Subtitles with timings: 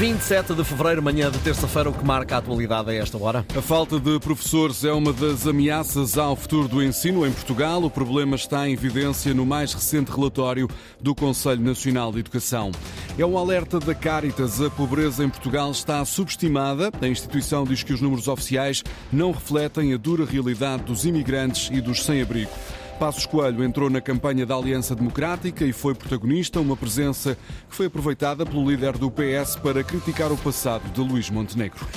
[0.00, 3.44] 27 de fevereiro, manhã de terça-feira, o que marca a atualidade a esta hora?
[3.54, 7.84] A falta de professores é uma das ameaças ao futuro do ensino em Portugal.
[7.84, 10.66] O problema está em evidência no mais recente relatório
[10.98, 12.70] do Conselho Nacional de Educação.
[13.18, 14.58] É um alerta da Caritas.
[14.62, 16.90] A pobreza em Portugal está subestimada.
[16.98, 18.82] A instituição diz que os números oficiais
[19.12, 22.50] não refletem a dura realidade dos imigrantes e dos sem-abrigo.
[23.00, 27.34] Passos Coelho entrou na campanha da Aliança Democrática e foi protagonista, uma presença
[27.70, 31.88] que foi aproveitada pelo líder do PS para criticar o passado de Luís Montenegro.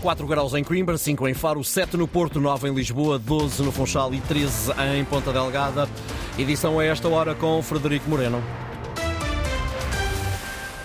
[0.00, 3.72] 4 graus em Coimbra, 5 em Faro, 7 no Porto, 9 em Lisboa, 12 no
[3.72, 5.88] Funchal e 13 em Ponta Delgada.
[6.38, 8.40] Edição a esta hora com Frederico Moreno.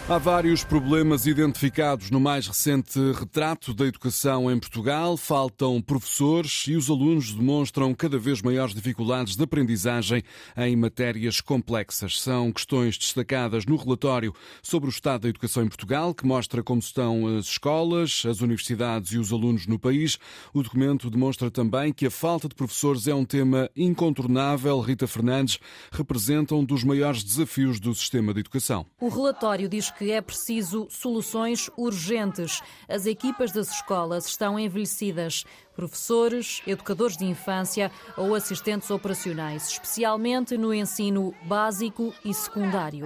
[0.10, 5.18] Há vários problemas identificados no mais recente retrato da educação em Portugal.
[5.18, 10.24] Faltam professores e os alunos demonstram cada vez maiores dificuldades de aprendizagem
[10.56, 12.22] em matérias complexas.
[12.22, 16.80] São questões destacadas no relatório sobre o estado da educação em Portugal, que mostra como
[16.80, 20.18] estão as escolas, as universidades e os alunos no país.
[20.54, 24.80] O documento demonstra também que a falta de professores é um tema incontornável.
[24.80, 25.60] Rita Fernandes
[25.92, 28.86] representa um dos maiores desafios do sistema de educação.
[29.02, 32.62] O relatório diz que é preciso soluções urgentes.
[32.88, 35.44] As equipas das escolas estão envelhecidas.
[35.76, 43.06] Professores, educadores de infância ou assistentes operacionais, especialmente no ensino básico e secundário.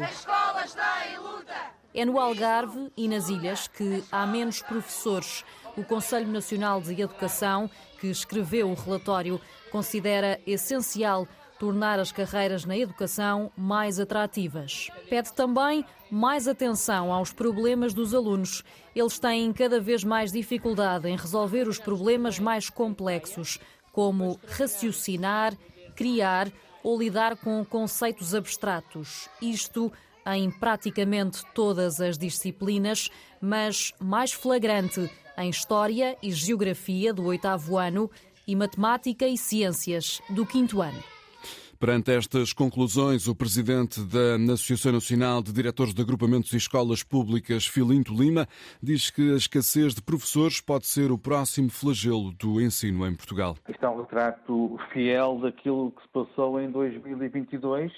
[1.94, 5.44] É no Algarve e nas ilhas que há menos professores.
[5.76, 9.40] O Conselho Nacional de Educação, que escreveu o relatório,
[9.72, 11.28] considera essencial
[11.62, 14.90] tornar as carreiras na educação mais atrativas.
[15.08, 18.64] Pede também mais atenção aos problemas dos alunos.
[18.96, 23.60] Eles têm cada vez mais dificuldade em resolver os problemas mais complexos,
[23.92, 25.56] como raciocinar,
[25.96, 26.52] criar
[26.82, 29.30] ou lidar com conceitos abstratos.
[29.40, 29.94] Isto
[30.34, 33.08] em praticamente todas as disciplinas,
[33.40, 38.10] mas mais flagrante em História e Geografia do oitavo ano
[38.48, 41.21] e Matemática e Ciências do quinto ano.
[41.82, 47.66] Perante estas conclusões, o presidente da Associação Nacional de Diretores de Agrupamentos e Escolas Públicas,
[47.66, 48.46] Filinto Lima,
[48.84, 53.56] diz que a escassez de professores pode ser o próximo flagelo do ensino em Portugal.
[53.68, 57.92] Isto é um retrato fiel daquilo que se passou em 2022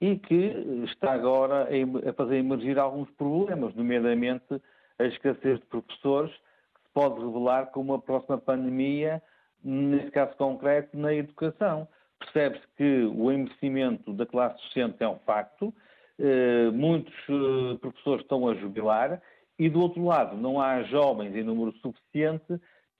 [0.00, 1.68] e que está agora
[2.08, 4.62] a fazer emergir alguns problemas, nomeadamente
[4.98, 9.22] a escassez de professores, que se pode revelar como a próxima pandemia,
[9.62, 11.86] nesse caso concreto, na educação
[12.18, 15.74] percebe-se que o envelhecimento da classe docente é um facto,
[16.18, 19.20] eh, muitos eh, professores estão a jubilar
[19.58, 22.46] e, do outro lado, não há jovens em número suficiente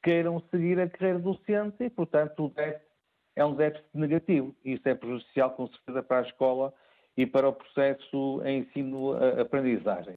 [0.02, 2.86] que queiram seguir a carreira docente e, portanto, o déficit
[3.34, 4.54] é um déficit negativo.
[4.64, 6.72] Isso é prejudicial, com certeza, para a escola
[7.16, 10.14] e para o processo ensino-aprendizagem.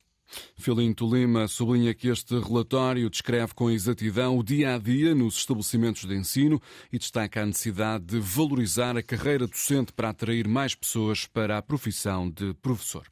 [0.55, 6.05] Filinto Lima sublinha que este relatório descreve com exatidão o dia a dia nos estabelecimentos
[6.05, 11.25] de ensino e destaca a necessidade de valorizar a carreira docente para atrair mais pessoas
[11.25, 13.07] para a profissão de professor.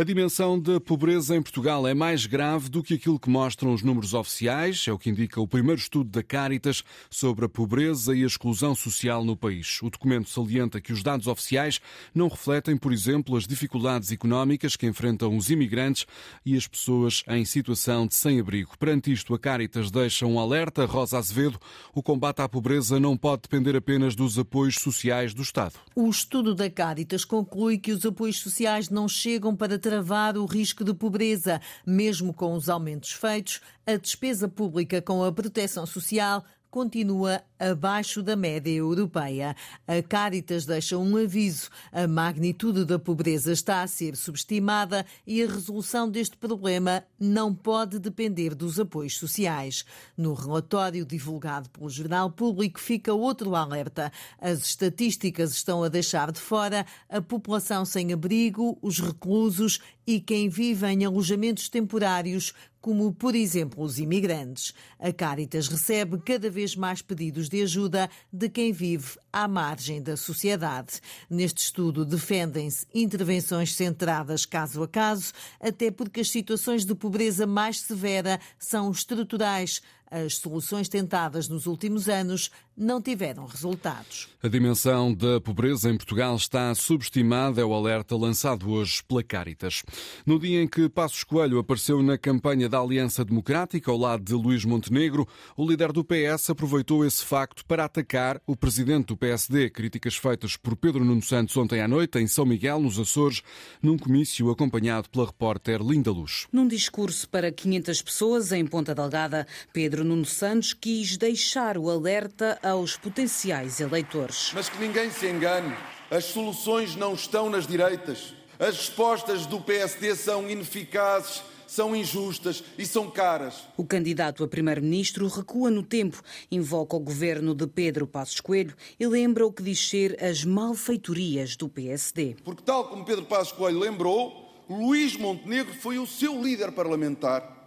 [0.00, 3.82] A dimensão da pobreza em Portugal é mais grave do que aquilo que mostram os
[3.82, 8.22] números oficiais, é o que indica o primeiro estudo da Caritas sobre a pobreza e
[8.22, 9.82] a exclusão social no país.
[9.82, 11.80] O documento salienta que os dados oficiais
[12.14, 16.06] não refletem, por exemplo, as dificuldades económicas que enfrentam os imigrantes
[16.46, 18.78] e as pessoas em situação de sem-abrigo.
[18.78, 20.84] Perante isto, a Caritas deixa um alerta.
[20.84, 21.58] Rosa Azevedo,
[21.92, 25.74] o combate à pobreza não pode depender apenas dos apoios sociais do Estado.
[25.96, 30.84] O estudo da Caritas conclui que os apoios sociais não chegam para travar o risco
[30.84, 31.62] de pobreza.
[31.86, 38.36] Mesmo com os aumentos feitos, a despesa pública com a proteção social continua abaixo da
[38.36, 39.56] média europeia.
[39.86, 41.68] A Caritas deixa um aviso.
[41.92, 47.98] A magnitude da pobreza está a ser subestimada e a resolução deste problema não pode
[47.98, 49.84] depender dos apoios sociais.
[50.16, 54.12] No relatório divulgado pelo Jornal Público fica outro alerta.
[54.40, 60.48] As estatísticas estão a deixar de fora a população sem abrigo, os reclusos e quem
[60.48, 64.72] vive em alojamentos temporários, como, por exemplo, os imigrantes.
[64.98, 70.16] A Caritas recebe cada vez mais pedidos de ajuda de quem vive à margem da
[70.16, 71.00] sociedade.
[71.28, 77.80] Neste estudo defendem-se intervenções centradas caso a caso, até porque as situações de pobreza mais
[77.80, 79.80] severa são estruturais.
[80.10, 84.28] As soluções tentadas nos últimos anos não tiveram resultados.
[84.42, 89.82] A dimensão da pobreza em Portugal está subestimada, é o alerta lançado hoje pela Caritas.
[90.24, 94.34] No dia em que Passos Coelho apareceu na campanha da Aliança Democrática ao lado de
[94.34, 95.26] Luís Montenegro,
[95.56, 99.70] o líder do PS aproveitou esse facto para atacar o presidente do PSD.
[99.70, 103.42] Críticas feitas por Pedro Nuno Santos ontem à noite em São Miguel, nos Açores,
[103.82, 106.46] num comício acompanhado pela repórter Linda Luz.
[106.52, 112.58] Num discurso para 500 pessoas em Ponta Delgada, Pedro Nuno Santos quis deixar o alerta
[112.62, 114.52] aos potenciais eleitores.
[114.54, 115.74] Mas que ninguém se engane,
[116.10, 118.34] as soluções não estão nas direitas.
[118.58, 123.68] As respostas do PSD são ineficazes são injustas e são caras.
[123.76, 126.20] O candidato a primeiro-ministro recua no tempo,
[126.50, 131.54] invoca o governo de Pedro Passos Coelho e lembra o que diz ser as malfeitorias
[131.54, 132.36] do PSD.
[132.42, 137.57] Porque, tal como Pedro Passos Coelho lembrou, Luís Montenegro foi o seu líder parlamentar,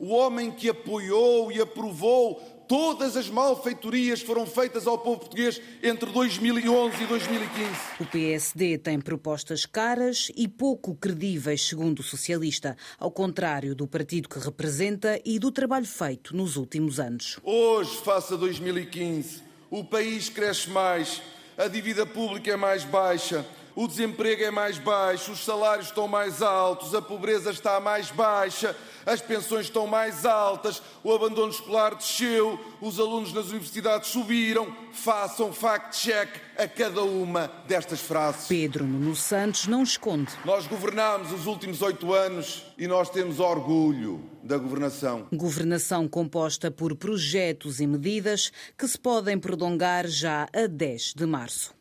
[0.00, 6.08] o homem que apoiou e aprovou Todas as malfeitorias foram feitas ao povo português entre
[6.08, 7.68] 2011 e 2015.
[7.98, 14.28] O PSD tem propostas caras e pouco credíveis, segundo o socialista, ao contrário do partido
[14.28, 17.40] que representa e do trabalho feito nos últimos anos.
[17.42, 21.20] Hoje, face a 2015, o país cresce mais,
[21.58, 23.44] a dívida pública é mais baixa,
[23.74, 28.76] o desemprego é mais baixo, os salários estão mais altos, a pobreza está mais baixa,
[29.06, 34.74] as pensões estão mais altas, o abandono escolar desceu, os alunos nas universidades subiram.
[34.92, 36.28] Façam fact-check
[36.58, 38.46] a cada uma destas frases.
[38.48, 40.32] Pedro Nuno Santos não esconde.
[40.44, 45.26] Nós governámos os últimos oito anos e nós temos orgulho da governação.
[45.32, 51.79] Governação composta por projetos e medidas que se podem prolongar já a 10 de março.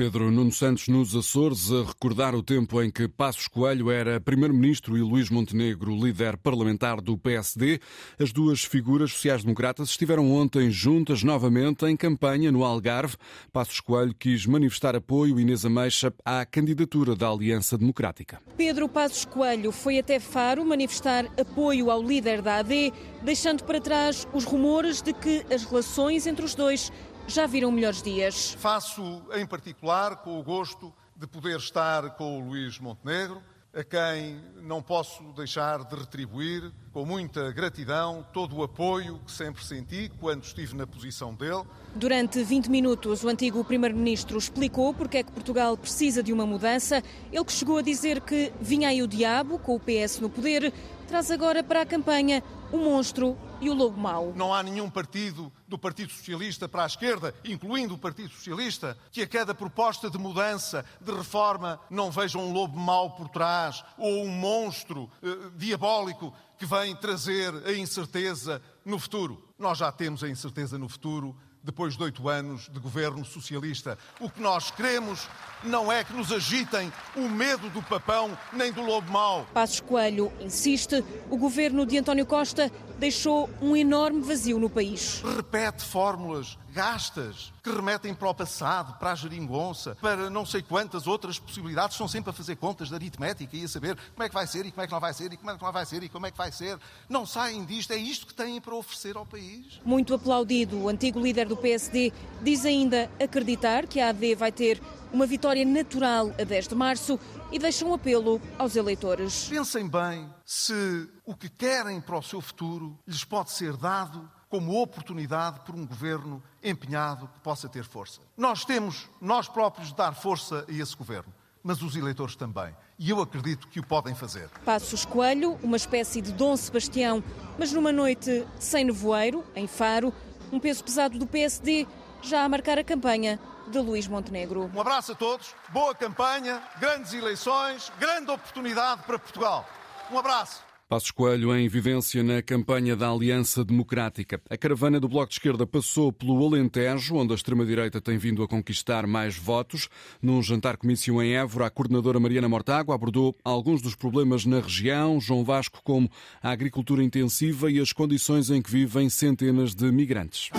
[0.00, 4.96] Pedro Nuno Santos nos Açores a recordar o tempo em que Passos Coelho era primeiro-ministro
[4.96, 7.78] e Luís Montenegro líder parlamentar do PSD.
[8.18, 13.14] As duas figuras sociais-democratas estiveram ontem juntas novamente em campanha no Algarve.
[13.52, 18.40] Passos Coelho quis manifestar apoio Inês Ameixa à candidatura da Aliança Democrática.
[18.56, 22.90] Pedro Passos Coelho foi até Faro manifestar apoio ao líder da AD,
[23.22, 26.90] deixando para trás os rumores de que as relações entre os dois
[27.26, 28.54] já viram melhores dias.
[28.58, 34.40] Faço, em particular, com o gosto de poder estar com o Luís Montenegro, a quem
[34.62, 40.42] não posso deixar de retribuir com muita gratidão todo o apoio que sempre senti quando
[40.42, 41.62] estive na posição dele.
[41.94, 47.02] Durante 20 minutos, o antigo Primeiro-Ministro explicou porque é que Portugal precisa de uma mudança.
[47.32, 50.72] Ele que chegou a dizer que vinha aí o diabo, com o PS no poder,
[51.06, 52.42] traz agora para a campanha
[52.72, 54.32] o monstro e o lobo mau.
[54.34, 59.22] Não há nenhum partido do Partido Socialista para a esquerda, incluindo o Partido Socialista, que
[59.22, 64.24] a cada proposta de mudança, de reforma, não veja um lobo mau por trás ou
[64.24, 69.42] um monstro eh, diabólico que vem trazer a incerteza no futuro.
[69.58, 73.96] Nós já temos a incerteza no futuro depois de oito anos de governo socialista.
[74.20, 75.26] O que nós queremos
[75.64, 79.46] não é que nos agitem o medo do papão nem do lobo mau.
[79.54, 82.70] Passos Coelho insiste, o governo de António Costa
[83.00, 85.22] deixou um enorme vazio no país.
[85.24, 91.06] Repete fórmulas gastas que remetem para o passado, para a geringonça, para não sei quantas
[91.06, 91.94] outras possibilidades.
[91.94, 94.66] Estão sempre a fazer contas de aritmética e a saber como é que vai ser
[94.66, 96.08] e como é que não vai ser e como é que não vai ser e
[96.08, 96.78] como é que vai ser.
[97.08, 97.92] Não saem disto.
[97.92, 99.80] É isto que têm para oferecer ao país.
[99.84, 102.12] Muito aplaudido, o antigo líder do PSD
[102.42, 104.80] diz ainda acreditar que a AD vai ter
[105.12, 107.18] uma vitória natural a 10 de março
[107.52, 109.48] e deixa um apelo aos eleitores.
[109.48, 114.80] Pensem bem se o que querem para o seu futuro lhes pode ser dado como
[114.82, 118.20] oportunidade por um governo empenhado que possa ter força.
[118.36, 122.74] Nós temos, nós próprios, de dar força a esse governo, mas os eleitores também.
[122.98, 124.48] E eu acredito que o podem fazer.
[124.64, 127.22] Passos Coelho, uma espécie de Dom Sebastião,
[127.58, 130.12] mas numa noite sem nevoeiro, em Faro,
[130.52, 131.86] um peso pesado do PSD
[132.22, 133.38] já a marcar a campanha
[133.70, 134.70] de Luís Montenegro.
[134.74, 139.66] Um abraço a todos, boa campanha, grandes eleições, grande oportunidade para Portugal.
[140.10, 140.70] Um abraço.
[140.90, 144.40] Passos Coelho em vivência na campanha da Aliança Democrática.
[144.50, 148.48] A caravana do Bloco de Esquerda passou pelo Alentejo, onde a extrema-direita tem vindo a
[148.48, 149.88] conquistar mais votos.
[150.20, 155.44] Num jantar-comício em Évora, a coordenadora Mariana Mortágua abordou alguns dos problemas na região, João
[155.44, 156.10] Vasco, como
[156.42, 160.50] a agricultura intensiva e as condições em que vivem centenas de migrantes.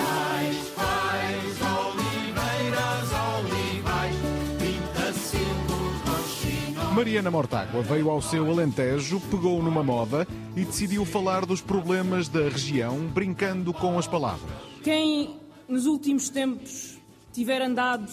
[7.01, 12.41] Mariana Mortágua veio ao seu Alentejo, pegou numa moda e decidiu falar dos problemas da
[12.48, 14.51] região, brincando com as palavras.
[14.84, 15.36] Quem
[15.67, 17.00] nos últimos tempos
[17.34, 18.08] tiver andado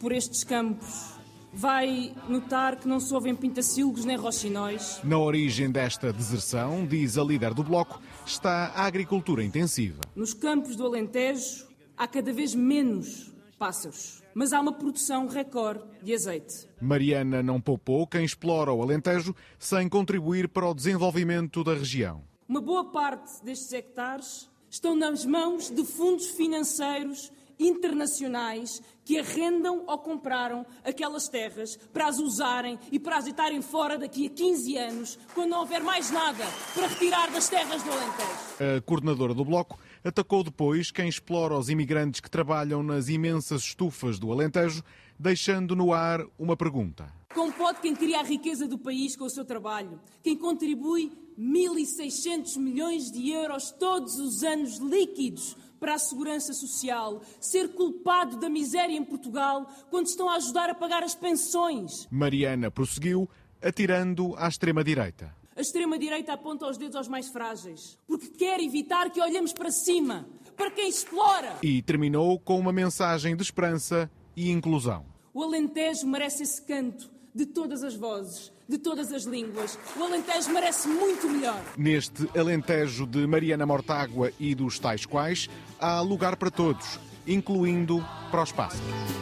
[0.00, 1.10] por estes campos
[1.52, 5.00] vai notar que não se ouvem pintacilgos nem roxinóis.
[5.04, 10.00] Na origem desta deserção, diz a líder do Bloco, está a agricultura intensiva.
[10.16, 16.14] Nos campos do Alentejo há cada vez menos pássaros, mas há uma produção recorde de
[16.14, 16.68] azeite.
[16.80, 22.22] Mariana não poupou quem explora o Alentejo sem contribuir para o desenvolvimento da região.
[22.48, 29.98] Uma boa parte destes hectares estão nas mãos de fundos financeiros internacionais que arrendam ou
[29.98, 35.18] compraram aquelas terras para as usarem e para as deitarem fora daqui a 15 anos,
[35.34, 38.76] quando não houver mais nada para retirar das terras do Alentejo.
[38.78, 44.16] A coordenadora do Bloco atacou depois quem explora os imigrantes que trabalham nas imensas estufas
[44.16, 44.80] do Alentejo,
[45.18, 47.12] deixando no ar uma pergunta.
[47.34, 52.58] Como pode quem cria a riqueza do país com o seu trabalho, quem contribui 1.600
[52.58, 58.94] milhões de euros todos os anos líquidos para a segurança social, ser culpado da miséria
[58.94, 62.06] em Portugal quando estão a ajudar a pagar as pensões.
[62.10, 63.28] Mariana prosseguiu,
[63.62, 65.34] atirando à extrema-direita.
[65.56, 70.28] A extrema-direita aponta os dedos aos mais frágeis, porque quer evitar que olhemos para cima,
[70.56, 71.56] para quem explora.
[71.62, 75.04] E terminou com uma mensagem de esperança e inclusão.
[75.34, 79.76] O Alentejo merece esse canto de todas as vozes, de todas as línguas.
[79.96, 81.60] O Alentejo merece muito melhor.
[81.76, 88.42] Neste Alentejo de Mariana Mortágua e dos tais quais, há lugar para todos, incluindo para
[88.42, 89.20] os pássaros.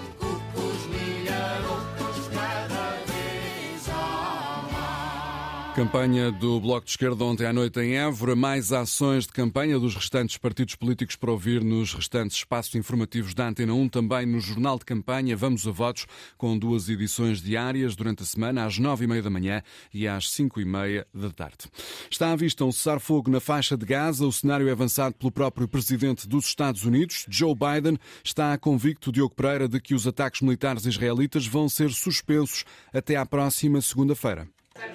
[5.78, 8.34] Campanha do Bloco de Esquerda ontem à noite em Évora.
[8.34, 13.46] Mais ações de campanha dos restantes partidos políticos para ouvir nos restantes espaços informativos da
[13.46, 13.88] Antena 1.
[13.88, 16.06] Também no Jornal de Campanha Vamos a Votos,
[16.36, 19.62] com duas edições diárias durante a semana, às nove e meia da manhã
[19.94, 21.70] e às cinco e meia da tarde.
[22.10, 24.26] Está à vista um cessar-fogo na faixa de Gaza.
[24.26, 27.24] O cenário é avançado pelo próprio presidente dos Estados Unidos.
[27.28, 32.64] Joe Biden está convicto, Diogo Pereira, de que os ataques militares israelitas vão ser suspensos
[32.92, 34.48] até à próxima segunda-feira.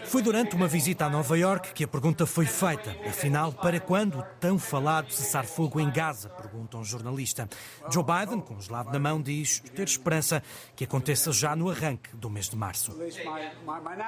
[0.06, 2.96] Foi durante uma visita a Nova York que a pergunta foi feita.
[3.08, 6.30] Afinal, para quando o tão falado cessar-fogo em Gaza?
[6.30, 7.50] Pergunta um jornalista.
[7.90, 10.44] Joe Biden, com o gelado na mão, diz ter esperança
[10.76, 12.96] que aconteça já no arranque do mês de março.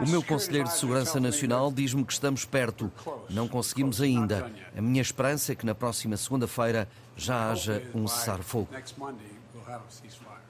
[0.01, 2.91] O meu conselheiro de Segurança Nacional diz-me que estamos perto.
[3.29, 4.51] Não conseguimos ainda.
[4.75, 8.69] A minha esperança é que na próxima segunda-feira já haja um cessar-fogo.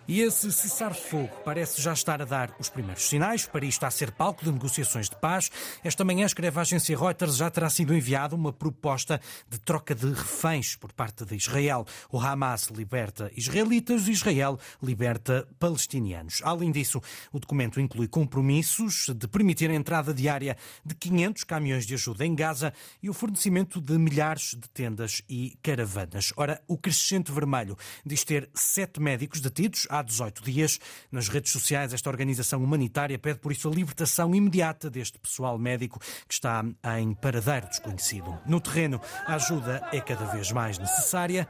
[0.07, 3.47] E esse cessar-fogo parece já estar a dar os primeiros sinais.
[3.47, 5.49] Para isto a ser palco de negociações de paz.
[5.83, 9.19] Esta manhã, escreve a agência Reuters, já terá sido enviada uma proposta
[9.49, 11.85] de troca de reféns por parte de Israel.
[12.11, 16.41] O Hamas liberta israelitas, Israel liberta palestinianos.
[16.43, 21.93] Além disso, o documento inclui compromissos de permitir a entrada diária de 500 caminhões de
[21.93, 26.33] ajuda em Gaza e o fornecimento de milhares de tendas e caravanas.
[26.35, 30.79] Ora, o Crescente Vermelho diz ter sete médicos detidos há 18 dias.
[31.11, 35.99] Nas redes sociais, esta organização humanitária pede por isso a libertação imediata deste pessoal médico
[35.99, 36.63] que está
[36.97, 38.37] em paradeiro desconhecido.
[38.45, 41.47] No terreno, a ajuda é cada vez mais necessária.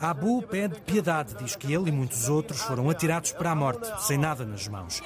[0.00, 4.18] Abu pede piedade, diz que ele e muitos outros foram atirados para a morte, sem
[4.18, 5.02] nada nas mãos.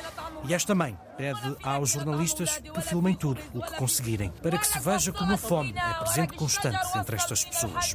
[0.48, 4.78] E esta mãe pede aos jornalistas que filmem tudo o que conseguirem, para que se
[4.78, 7.94] veja como a fome é presente constante entre estas pessoas.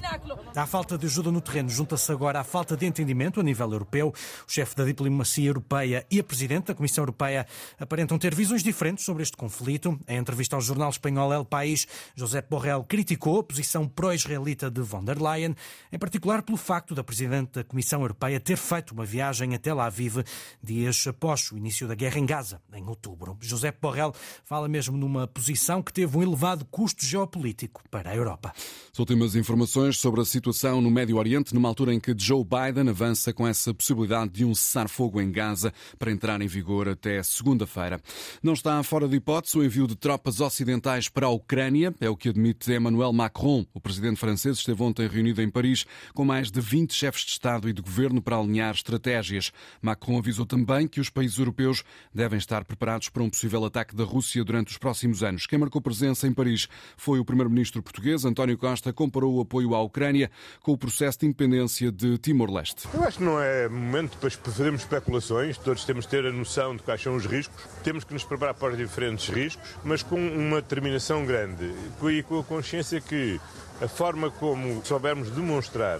[0.56, 4.14] À falta de ajuda no terreno, junta-se agora a falta de entendimento a nível europeu.
[4.48, 7.48] O chefe da diplomacia europeia e a presidente da Comissão Europeia
[7.80, 10.00] aparentam ter visões diferentes sobre este conflito.
[10.08, 15.04] Em entrevista ao jornal espanhol El País, José Borrell criticou a posição pró-israelita de von
[15.04, 15.56] der Leyen,
[15.92, 19.86] em particular pelo facto da presidente da Comissão Europeia ter feito uma viagem até La
[19.86, 20.18] Aviv
[20.62, 23.38] dias após o início da guerra em Gaza, em outubro.
[23.42, 28.54] José Borrell fala mesmo numa posição que teve um elevado custo geopolítico para a Europa.
[28.92, 32.90] As últimas informações sobre a situação no Médio Oriente, numa altura em que Joe Biden
[32.90, 38.00] avança com essa possibilidade de um cessar-fogo em Gaza para entrar em vigor até segunda-feira.
[38.42, 42.16] Não está fora de hipótese o envio de tropas ocidentais para a Ucrânia, é o
[42.16, 43.66] que admite Emmanuel Macron.
[43.74, 47.70] O presidente francês esteve ontem reunido em Paris com mais de 20 chefes de Estado
[47.70, 49.54] e de governo para alinhar estratégias.
[49.82, 51.82] Macron avisou também que os países europeus
[52.14, 55.48] devem estar preparados para um possível ataque da Rússia durante os próximos anos.
[55.48, 59.82] Quem marcou presença em Paris foi o primeiro-ministro português, António Costa, comparou o apoio à
[59.82, 60.30] Ucrânia
[60.62, 62.90] com o processo de independência de Timor-Leste.
[62.94, 66.76] Eu acho que não é momento para fazermos especulações, todos temos de ter a noção
[66.76, 70.16] de quais são os riscos, temos que nos preparar para os diferentes riscos, mas com
[70.16, 71.74] uma determinação grande
[72.12, 73.40] e com a consciência que
[73.82, 76.00] a forma como soubermos demonstrar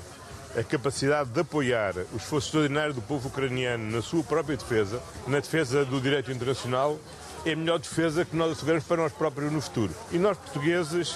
[0.58, 5.40] a capacidade de apoiar o esforço extraordinário do povo ucraniano na sua própria defesa, na
[5.40, 6.98] defesa do direito internacional,
[7.46, 9.94] é a melhor defesa que nós asseguramos para nós próprios no futuro.
[10.12, 11.14] E nós, portugueses,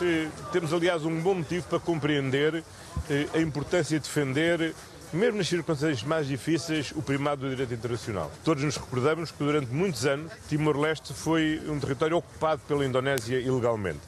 [0.51, 2.63] temos, aliás, um bom motivo para compreender
[3.33, 4.75] a importância de defender
[5.11, 8.31] mesmo nas circunstâncias mais difíceis, o primado do direito internacional.
[8.43, 14.01] Todos nos recordamos que durante muitos anos Timor-Leste foi um território ocupado pela Indonésia ilegalmente.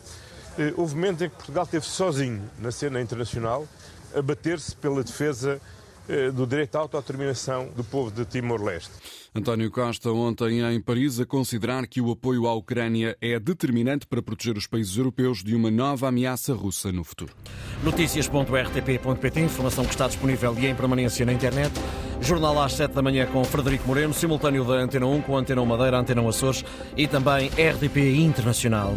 [0.58, 3.68] Eh, houve momentos em que Portugal esteve sozinho na cena internacional
[4.16, 5.62] a bater-se pela defesa
[6.10, 8.92] eh, do direito à autodeterminação do povo de Timor-Leste.
[9.34, 14.22] António Costa, ontem em Paris, a considerar que o apoio à Ucrânia é determinante para
[14.22, 17.34] proteger os países europeus de uma nova ameaça russa no futuro.
[17.82, 21.72] Notícias.rtp.pt, informação que está disponível e em permanência na internet.
[22.20, 25.66] Jornal às 7 da manhã com Frederico Moreno, simultâneo da Antena 1 com a Antena
[25.66, 26.66] Madeira, Antena Açores
[26.98, 28.94] e também RTP Internacional.